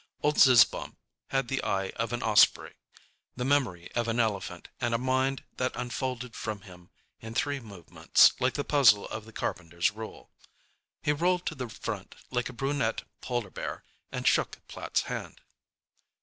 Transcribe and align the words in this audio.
Old 0.23 0.39
Zizzbaum 0.39 0.97
had 1.27 1.47
the 1.47 1.61
eye 1.63 1.89
of 1.89 2.11
an 2.11 2.23
osprey, 2.23 2.73
the 3.35 3.45
memory 3.45 3.91
of 3.91 4.07
an 4.07 4.19
elephant 4.19 4.67
and 4.79 4.95
a 4.95 4.97
mind 4.97 5.43
that 5.57 5.75
unfolded 5.75 6.35
from 6.35 6.61
him 6.61 6.89
in 7.19 7.35
three 7.35 7.59
movements 7.59 8.33
like 8.39 8.55
the 8.55 8.63
puzzle 8.63 9.05
of 9.09 9.25
the 9.25 9.31
carpenter's 9.31 9.91
rule. 9.91 10.31
He 11.03 11.11
rolled 11.13 11.45
to 11.45 11.53
the 11.53 11.69
front 11.69 12.15
like 12.31 12.49
a 12.49 12.53
brunette 12.53 13.03
polar 13.21 13.51
bear, 13.51 13.83
and 14.11 14.25
shook 14.25 14.67
Platt's 14.67 15.03
hand. 15.03 15.39